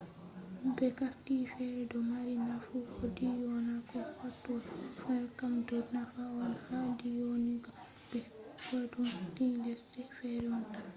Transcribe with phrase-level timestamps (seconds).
[0.75, 4.61] be carti fere do mari nafu a dyona ko hatoi
[5.01, 7.71] fere kam do nafa on ha dyonuga
[8.07, 8.19] be
[8.63, 10.85] koidum ni lesde fere on tan